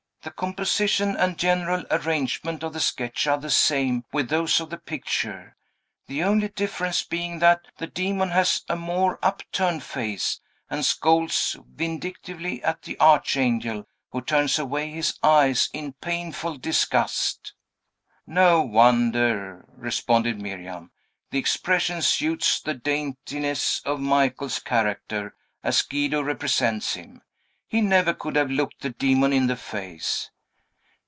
The 0.23 0.29
composition 0.29 1.17
and 1.17 1.35
general 1.35 1.83
arrangement 1.89 2.61
of 2.61 2.73
the 2.73 2.79
sketch 2.79 3.25
are 3.25 3.39
the 3.39 3.49
same 3.49 4.05
with 4.13 4.29
those 4.29 4.59
of 4.59 4.69
the 4.69 4.77
picture; 4.77 5.55
the 6.05 6.23
only 6.23 6.47
difference 6.49 7.01
being, 7.01 7.39
that 7.39 7.61
the 7.79 7.87
demon 7.87 8.29
has 8.29 8.63
a 8.69 8.75
more 8.75 9.17
upturned 9.23 9.81
face, 9.81 10.39
and 10.69 10.85
scowls 10.85 11.55
vindictively 11.73 12.63
at 12.63 12.83
the 12.83 12.99
Archangel, 12.99 13.87
who 14.11 14.21
turns 14.21 14.59
away 14.59 14.91
his 14.91 15.17
eyes 15.23 15.71
in 15.73 15.93
painful 15.93 16.55
disgust." 16.55 17.53
"No 18.27 18.61
wonder!" 18.61 19.65
responded 19.71 20.39
Miriam. 20.39 20.91
"The 21.31 21.39
expression 21.39 22.03
suits 22.03 22.61
the 22.61 22.75
daintiness 22.75 23.81
of 23.85 23.99
Michael's 23.99 24.59
character, 24.59 25.33
as 25.63 25.81
Guido 25.81 26.21
represents 26.21 26.93
him. 26.93 27.23
He 27.67 27.79
never 27.79 28.13
could 28.13 28.35
have 28.35 28.51
looked 28.51 28.81
the 28.81 28.89
demon 28.89 29.31
in 29.31 29.47
the 29.47 29.55
face!" 29.55 30.29